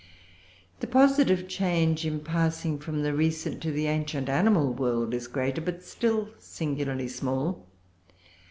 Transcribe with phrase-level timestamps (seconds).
[0.79, 5.61] ]The positive change in passing from the recent to the ancient animal world is greater,
[5.61, 7.67] but still singularly small.